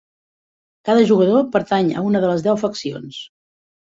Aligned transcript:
Cada 0.89 1.03
jugador 1.09 1.43
pertany 1.57 1.91
a 1.93 2.03
una 2.11 2.21
de 2.25 2.31
les 2.31 2.45
deu 2.47 2.57
faccions. 2.63 3.21